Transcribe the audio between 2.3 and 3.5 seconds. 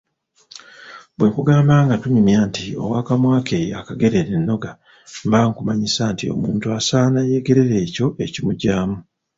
nti ‘Ow’akamwa